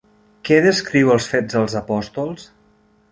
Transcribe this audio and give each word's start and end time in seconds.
Què 0.47 0.55
descriu 0.67 1.11
Els 1.15 1.27
Fets 1.33 1.57
dels 1.57 1.75
Apòstols? 1.83 2.47